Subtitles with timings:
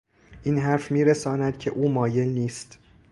[0.43, 2.79] این حرف میرساند که او مایل نیست